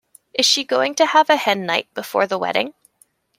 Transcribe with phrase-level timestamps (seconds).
[0.33, 2.73] Is she going to have a hen night before the wedding?